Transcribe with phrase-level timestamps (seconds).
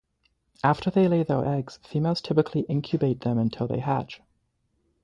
[0.63, 4.19] After they lay their eggs, females typically incubate them until they hatch.